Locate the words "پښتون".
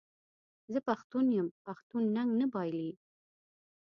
0.89-1.25, 1.65-2.03